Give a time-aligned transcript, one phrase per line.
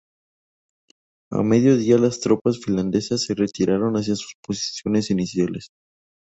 [1.31, 5.69] A mediodía, las tropas finlandesas se retiraron hacia sus posiciones iniciales.